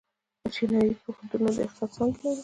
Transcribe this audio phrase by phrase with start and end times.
[0.53, 2.39] چینايي پوهنتونونه د اقتصاد څانګې لري.